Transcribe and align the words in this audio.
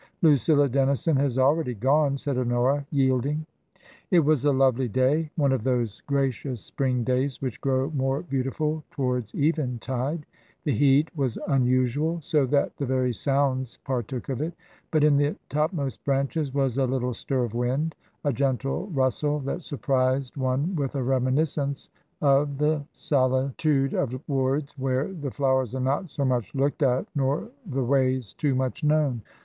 "Lucilla 0.23 0.67
Dennison 0.67 1.15
has 1.17 1.37
already 1.37 1.75
gone," 1.75 2.17
said 2.17 2.35
Honora, 2.35 2.87
yielding. 2.89 3.45
It 4.09 4.21
was 4.21 4.43
a 4.45 4.51
lovely 4.51 4.87
day, 4.87 5.29
one 5.35 5.51
of 5.51 5.63
those 5.63 6.01
gracious 6.07 6.59
spring 6.59 7.03
days 7.03 7.39
which 7.39 7.61
grow 7.61 7.91
more 7.91 8.23
beautiful 8.23 8.83
towards 8.89 9.31
eventide; 9.35 10.25
the 10.63 10.73
heat 10.75 11.15
was 11.15 11.37
unusual, 11.47 12.17
so 12.19 12.47
that 12.47 12.77
the 12.77 12.85
very 12.87 13.13
sounds 13.13 13.77
partook 13.85 14.27
of 14.27 14.41
it, 14.41 14.55
but 14.89 15.03
in 15.03 15.17
the 15.17 15.35
topmost 15.49 16.03
branches 16.03 16.51
was 16.51 16.79
a 16.79 16.87
little 16.87 17.13
stir 17.13 17.43
of 17.43 17.53
wind, 17.53 17.93
a 18.25 18.33
gentle 18.33 18.87
rustle 18.87 19.39
that 19.41 19.61
surprised 19.61 20.35
one 20.35 20.75
with 20.75 20.95
a 20.95 21.03
reminiscence 21.03 21.91
of 22.23 22.57
the 22.57 22.83
soli 22.91 23.51
TRANSITION. 23.59 23.95
177 23.99 24.09
tude 24.09 24.15
of 24.15 24.27
woods 24.27 24.75
where 24.79 25.13
the 25.13 25.29
flowers 25.29 25.75
are 25.75 25.79
not 25.79 26.09
so 26.09 26.25
much 26.25 26.55
looked 26.55 26.81
at 26.81 27.05
nor 27.13 27.49
the 27.67 27.83
ways 27.83 28.33
too 28.33 28.55
much 28.55 28.83
known. 28.83 29.21